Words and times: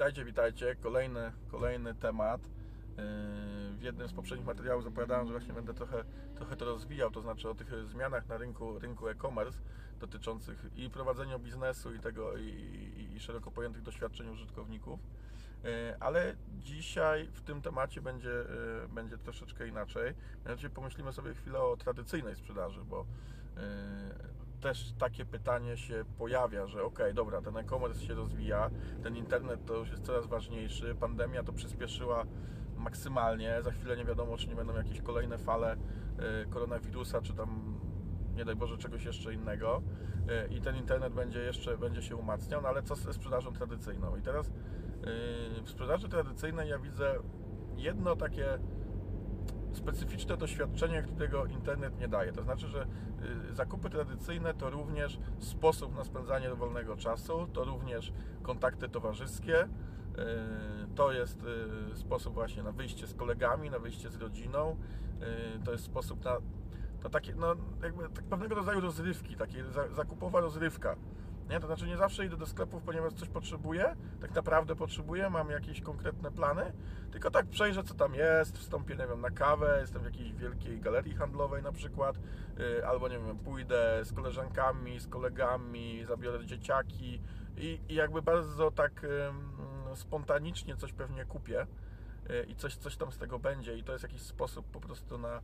Witajcie, 0.00 0.24
witajcie. 0.24 0.76
Kolejny, 0.76 1.32
kolejny 1.50 1.94
temat. 1.94 2.40
Yy, 2.40 2.48
W 3.76 3.82
jednym 3.82 4.08
z 4.08 4.12
poprzednich 4.12 4.46
materiałów 4.46 4.84
zapowiadałem, 4.84 5.26
że 5.26 5.32
właśnie 5.32 5.54
będę 5.54 5.74
trochę, 5.74 6.04
trochę 6.34 6.56
to 6.56 6.64
rozwijał, 6.64 7.10
to 7.10 7.22
znaczy 7.22 7.48
o 7.48 7.54
tych 7.54 7.88
zmianach 7.88 8.28
na 8.28 8.36
rynku, 8.36 8.78
rynku 8.78 9.08
e-commerce 9.08 9.58
dotyczących 9.98 10.66
i 10.76 10.90
prowadzenia 10.90 11.38
biznesu, 11.38 11.94
i 11.94 11.98
tego, 11.98 12.36
i, 12.36 12.42
i, 12.42 13.16
i 13.16 13.20
szeroko 13.20 13.50
pojętych 13.50 13.82
doświadczeń 13.82 14.28
użytkowników. 14.28 15.00
Yy, 15.64 15.70
Ale 16.00 16.36
dzisiaj 16.58 17.28
w 17.32 17.42
tym 17.42 17.62
temacie 17.62 18.00
będzie, 18.00 18.28
yy, 18.82 18.88
będzie 18.88 19.18
troszeczkę 19.18 19.68
inaczej. 19.68 20.14
Mianowicie 20.44 20.70
pomyślimy 20.70 21.12
sobie 21.12 21.34
chwilę 21.34 21.58
o 21.60 21.76
tradycyjnej 21.76 22.36
sprzedaży, 22.36 22.84
bo 22.84 23.06
też 24.60 24.92
takie 24.98 25.24
pytanie 25.24 25.76
się 25.76 26.04
pojawia, 26.18 26.66
że 26.66 26.82
ok, 26.82 26.98
dobra, 27.14 27.42
ten 27.42 27.56
e-commerce 27.56 28.00
się 28.00 28.14
rozwija, 28.14 28.70
ten 29.02 29.16
internet 29.16 29.64
to 29.66 29.74
już 29.74 29.90
jest 29.90 30.02
coraz 30.02 30.26
ważniejszy, 30.26 30.94
pandemia 30.94 31.42
to 31.42 31.52
przyspieszyła 31.52 32.26
maksymalnie, 32.76 33.62
za 33.62 33.70
chwilę 33.70 33.96
nie 33.96 34.04
wiadomo, 34.04 34.36
czy 34.36 34.48
nie 34.48 34.56
będą 34.56 34.74
jakieś 34.74 35.02
kolejne 35.02 35.38
fale 35.38 35.76
y, 35.76 35.78
koronawirusa, 36.50 37.22
czy 37.22 37.34
tam 37.34 37.80
nie 38.34 38.44
daj 38.44 38.56
Boże 38.56 38.78
czegoś 38.78 39.04
jeszcze 39.04 39.34
innego 39.34 39.82
y, 40.50 40.54
i 40.54 40.60
ten 40.60 40.76
internet 40.76 41.12
będzie 41.14 41.40
jeszcze 41.40 41.78
będzie 41.78 42.02
się 42.02 42.16
umacniał, 42.16 42.62
no 42.62 42.68
ale 42.68 42.82
co 42.82 42.96
ze 42.96 43.12
sprzedażą 43.12 43.52
tradycyjną? 43.52 44.16
I 44.16 44.22
teraz 44.22 44.48
y, 44.48 44.52
w 45.64 45.70
sprzedaży 45.70 46.08
tradycyjnej 46.08 46.68
ja 46.68 46.78
widzę 46.78 47.14
jedno 47.76 48.16
takie 48.16 48.58
specyficzne 49.72 50.36
doświadczenie, 50.36 51.02
którego 51.02 51.46
internet 51.46 52.00
nie 52.00 52.08
daje. 52.08 52.32
To 52.32 52.42
znaczy, 52.42 52.68
że 52.68 52.86
y, 53.50 53.54
zakupy 53.54 53.90
tradycyjne 53.90 54.54
to 54.54 54.70
również 54.70 55.18
sposób 55.38 55.96
na 55.96 56.04
spędzanie 56.04 56.50
wolnego 56.50 56.96
czasu, 56.96 57.46
to 57.52 57.64
również 57.64 58.12
kontakty 58.42 58.88
towarzyskie, 58.88 59.62
y, 59.64 59.68
to 60.94 61.12
jest 61.12 61.42
y, 61.92 61.96
sposób 61.96 62.34
właśnie 62.34 62.62
na 62.62 62.72
wyjście 62.72 63.06
z 63.06 63.14
kolegami, 63.14 63.70
na 63.70 63.78
wyjście 63.78 64.10
z 64.10 64.16
rodziną, 64.16 64.76
to 65.64 65.72
jest 65.72 65.84
sposób 65.84 66.24
na, 66.24 66.36
na 67.04 67.10
takie, 67.10 67.34
no 67.34 67.54
jakby 67.82 68.08
tak 68.08 68.24
pewnego 68.24 68.54
rodzaju 68.54 68.80
rozrywki, 68.80 69.36
takie 69.36 69.64
za- 69.64 69.88
zakupowa 69.88 70.40
rozrywka. 70.40 70.96
Nie? 71.50 71.60
To 71.60 71.66
znaczy 71.66 71.86
nie 71.86 71.96
zawsze 71.96 72.26
idę 72.26 72.36
do 72.36 72.46
sklepów, 72.46 72.82
ponieważ 72.82 73.12
coś 73.12 73.28
potrzebuję, 73.28 73.96
tak 74.20 74.34
naprawdę 74.34 74.76
potrzebuję, 74.76 75.30
mam 75.30 75.50
jakieś 75.50 75.80
konkretne 75.80 76.30
plany, 76.30 76.72
tylko 77.12 77.30
tak 77.30 77.46
przejrzę 77.46 77.84
co 77.84 77.94
tam 77.94 78.14
jest, 78.14 78.58
wstąpię, 78.58 78.96
nie 78.96 79.06
wiem, 79.06 79.20
na 79.20 79.30
kawę, 79.30 79.78
jestem 79.80 80.02
w 80.02 80.04
jakiejś 80.04 80.32
wielkiej 80.32 80.80
galerii 80.80 81.14
handlowej 81.14 81.62
na 81.62 81.72
przykład, 81.72 82.18
yy, 82.58 82.86
albo 82.86 83.08
nie 83.08 83.18
wiem, 83.18 83.38
pójdę 83.38 84.04
z 84.04 84.12
koleżankami, 84.12 85.00
z 85.00 85.06
kolegami, 85.06 86.04
zabiorę 86.04 86.46
dzieciaki 86.46 87.20
i, 87.56 87.80
i 87.88 87.94
jakby 87.94 88.22
bardzo 88.22 88.70
tak 88.70 89.06
spontanicznie 89.94 90.76
coś 90.76 90.92
pewnie 90.92 91.24
kupię 91.24 91.66
yy, 92.28 92.42
i 92.48 92.54
coś, 92.54 92.76
coś 92.76 92.96
tam 92.96 93.12
z 93.12 93.18
tego 93.18 93.38
będzie 93.38 93.76
i 93.76 93.84
to 93.84 93.92
jest 93.92 94.02
jakiś 94.02 94.22
sposób 94.22 94.66
po 94.66 94.80
prostu 94.80 95.18
na, 95.18 95.40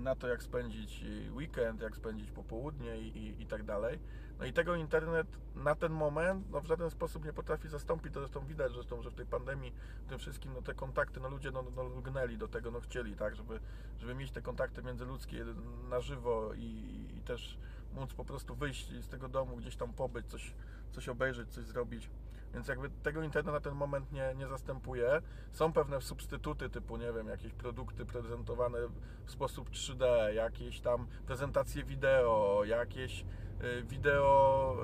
na 0.00 0.14
to, 0.14 0.28
jak 0.28 0.42
spędzić 0.42 1.04
weekend, 1.30 1.80
jak 1.80 1.96
spędzić 1.96 2.30
popołudnie 2.30 2.98
i, 2.98 3.18
i, 3.18 3.42
i 3.42 3.46
tak 3.46 3.62
dalej. 3.62 3.98
No 4.38 4.44
i 4.44 4.52
tego 4.52 4.74
internet 4.74 5.26
na 5.54 5.74
ten 5.74 5.92
moment 5.92 6.50
no, 6.50 6.60
w 6.60 6.66
żaden 6.66 6.90
sposób 6.90 7.24
nie 7.24 7.32
potrafi 7.32 7.68
zastąpić. 7.68 8.14
To 8.14 8.20
zresztą 8.20 8.46
widać, 8.46 8.72
zresztą, 8.72 9.02
że 9.02 9.10
w 9.10 9.14
tej 9.14 9.26
pandemii 9.26 9.72
tym 10.08 10.18
wszystkim 10.18 10.52
no, 10.52 10.62
te 10.62 10.74
kontakty, 10.74 11.20
no 11.20 11.28
ludzie 11.28 11.50
no, 11.50 11.64
no, 11.76 11.82
lgnęli 11.82 12.38
do 12.38 12.48
tego, 12.48 12.70
no 12.70 12.80
chcieli, 12.80 13.16
tak, 13.16 13.36
żeby, 13.36 13.60
żeby 13.98 14.14
mieć 14.14 14.30
te 14.30 14.42
kontakty 14.42 14.82
międzyludzkie 14.82 15.44
na 15.90 16.00
żywo 16.00 16.54
i, 16.54 17.06
i 17.16 17.20
też 17.20 17.58
móc 17.94 18.14
po 18.14 18.24
prostu 18.24 18.54
wyjść 18.54 18.90
z 19.04 19.08
tego 19.08 19.28
domu, 19.28 19.56
gdzieś 19.56 19.76
tam 19.76 19.92
pobyć, 19.92 20.26
coś, 20.26 20.54
coś 20.92 21.08
obejrzeć, 21.08 21.48
coś 21.48 21.64
zrobić. 21.64 22.10
Więc 22.54 22.68
jakby 22.68 22.90
tego 22.90 23.22
internet 23.22 23.54
na 23.54 23.60
ten 23.60 23.74
moment 23.74 24.12
nie, 24.12 24.34
nie 24.36 24.46
zastępuje. 24.46 25.22
Są 25.52 25.72
pewne 25.72 26.00
substytuty 26.00 26.68
typu, 26.68 26.96
nie 26.96 27.12
wiem, 27.12 27.28
jakieś 27.28 27.52
produkty 27.52 28.06
prezentowane 28.06 28.78
w 29.24 29.30
sposób 29.30 29.70
3D, 29.70 30.28
jakieś 30.34 30.80
tam 30.80 31.06
prezentacje 31.26 31.84
wideo, 31.84 32.62
jakieś 32.64 33.20
y, 33.20 33.82
wideo, 33.82 34.76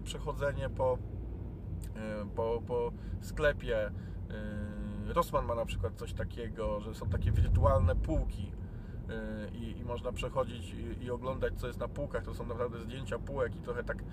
y, 0.00 0.04
przechodzenie 0.04 0.70
po, 0.70 0.98
y, 2.24 2.34
po, 2.36 2.62
po 2.66 2.92
sklepie. 3.20 3.90
Rossmann 5.06 5.46
ma 5.46 5.54
na 5.54 5.64
przykład 5.64 5.94
coś 5.94 6.12
takiego, 6.12 6.80
że 6.80 6.94
są 6.94 7.08
takie 7.08 7.32
wirtualne 7.32 7.96
półki 7.96 8.52
i, 9.54 9.78
i 9.78 9.84
można 9.84 10.12
przechodzić 10.12 10.74
i, 10.74 11.04
i 11.04 11.10
oglądać, 11.10 11.54
co 11.54 11.66
jest 11.66 11.80
na 11.80 11.88
półkach. 11.88 12.24
To 12.24 12.34
są 12.34 12.46
naprawdę 12.46 12.80
zdjęcia 12.80 13.18
półek 13.18 13.56
i 13.56 13.60
trochę 13.60 13.84
tak 13.84 13.98
y, 13.98 14.04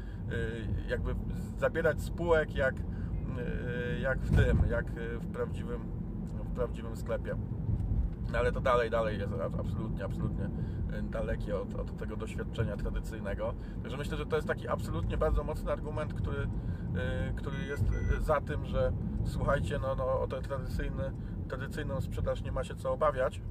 jakby 0.88 1.16
zabierać 1.58 2.02
z 2.02 2.10
półek 2.10 2.56
jak, 2.56 2.76
y, 2.76 4.00
jak 4.00 4.20
w 4.20 4.36
tym, 4.36 4.70
jak 4.70 4.92
w 5.20 5.32
prawdziwym, 5.32 5.82
w 6.44 6.56
prawdziwym 6.56 6.96
sklepie. 6.96 7.36
No 8.32 8.38
ale 8.38 8.52
to 8.52 8.62
dalej, 8.62 8.90
dalej 8.90 9.20
jest 9.20 9.34
absolutnie, 9.60 10.06
absolutnie 10.06 10.46
y, 10.46 11.02
dalekie 11.02 11.60
od, 11.60 11.76
od 11.76 11.98
tego 11.98 12.16
doświadczenia 12.16 12.78
tradycyjnego. 12.78 13.54
Także 13.82 13.98
myślę, 13.98 14.18
że 14.18 14.26
to 14.26 14.36
jest 14.36 14.48
taki 14.48 14.68
absolutnie 14.68 15.18
bardzo 15.18 15.44
mocny 15.44 15.72
argument, 15.72 16.14
który, 16.14 16.42
y, 16.42 16.48
który 17.36 17.66
jest 17.66 17.84
y, 17.84 18.22
za 18.22 18.42
tym, 18.42 18.66
że 18.66 18.92
słuchajcie, 19.26 19.80
no, 19.80 19.96
no 19.96 20.22
o 20.22 20.28
tę 20.28 20.42
tradycyjny, 20.42 21.12
tradycyjną 21.48 22.02
sprzedaż 22.02 22.44
nie 22.44 22.52
ma 22.52 22.64
się 22.64 22.76
co 22.76 22.94
obawiać 22.94 23.38
y, 23.38 23.42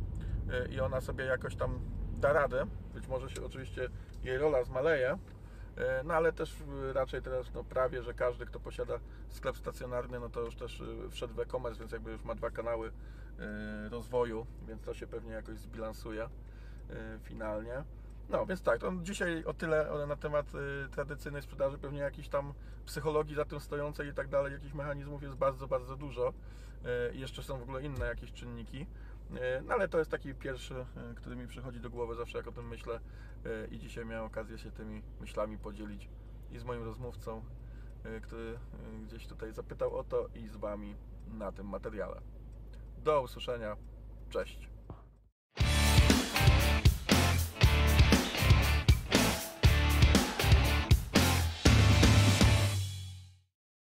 i 0.71 0.81
ona 0.81 1.01
sobie 1.01 1.25
jakoś 1.25 1.57
tam 1.57 1.81
da 2.17 2.33
radę. 2.33 2.67
Być 2.95 3.09
może 3.09 3.31
się 3.31 3.45
oczywiście 3.45 3.89
jej 4.25 4.39
rola 4.39 4.65
zmaleje, 4.65 5.13
y, 5.13 5.81
no 6.05 6.15
ale 6.15 6.33
też 6.33 6.61
y, 6.61 6.93
raczej 6.93 7.23
teraz 7.23 7.55
no, 7.55 7.65
prawie, 7.65 8.03
że 8.03 8.15
każdy, 8.15 8.47
kto 8.47 8.61
posiada 8.61 8.95
sklep 9.29 9.57
stacjonarny, 9.57 10.21
no 10.21 10.29
to 10.29 10.41
już 10.41 10.57
też 10.57 10.83
wszedł 11.11 11.35
w 11.35 11.41
e-commerce, 11.41 11.79
więc 11.81 11.93
jakby 11.93 12.13
już 12.13 12.25
ma 12.25 12.35
dwa 12.35 12.51
kanały 12.51 12.93
rozwoju, 13.91 14.47
więc 14.69 14.83
to 14.83 14.95
się 14.95 15.07
pewnie 15.07 15.33
jakoś 15.33 15.59
zbilansuje 15.59 16.29
finalnie. 17.23 17.85
No, 18.29 18.47
więc 18.47 18.63
tak, 18.63 18.81
to 18.81 18.93
dzisiaj 19.03 19.45
o 19.45 19.55
tyle 19.55 20.07
na 20.09 20.17
temat 20.17 20.47
tradycyjnej 20.91 21.43
sprzedaży, 21.43 21.79
pewnie 21.79 21.99
jakiejś 21.99 22.29
tam 22.29 22.55
psychologii 22.87 23.37
za 23.37 23.45
tym 23.45 23.61
stojącej 23.61 24.09
i 24.09 24.15
tak 24.15 24.29
dalej, 24.29 24.53
jakichś 24.53 24.75
mechanizmów 24.75 25.23
jest 25.23 25.37
bardzo, 25.37 25.69
bardzo 25.69 25.97
dużo. 25.97 26.33
Jeszcze 27.13 27.43
są 27.43 27.59
w 27.59 27.63
ogóle 27.63 27.83
inne 27.83 28.07
jakieś 28.07 28.33
czynniki. 28.33 28.87
Y, 29.31 29.63
No 29.65 29.75
ale 29.75 29.89
to 29.89 29.99
jest 29.99 30.11
taki 30.11 30.35
pierwszy, 30.35 30.75
y, 30.75 31.15
który 31.15 31.37
mi 31.37 31.47
przychodzi 31.47 31.81
do 31.81 31.91
głowy 31.91 32.15
zawsze 32.15 32.39
jak 32.39 32.49
o 32.49 32.53
tym 32.53 32.69
myślę 32.69 33.01
y, 33.47 33.69
i 33.71 33.79
dzisiaj 33.79 34.05
miałem 34.05 34.25
okazję 34.27 34.59
się 34.59 34.71
tymi 34.71 35.03
myślami 35.21 35.59
podzielić 35.59 36.09
i 36.51 36.59
z 36.59 36.65
moim 36.65 36.83
rozmówcą, 36.83 37.45
który 38.23 38.59
gdzieś 39.07 39.27
tutaj 39.27 39.53
zapytał 39.53 39.97
o 39.97 40.05
to 40.05 40.29
i 40.35 40.49
z 40.49 40.57
Wami 40.57 40.97
na 41.27 41.53
tym 41.53 41.69
materiale. 41.69 42.21
Do 42.99 43.23
usłyszenia. 43.23 43.77
Cześć. 44.31 44.76